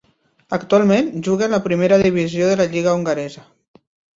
[0.55, 3.49] Actualment juga a la primera divisió de la lliga hongaresa.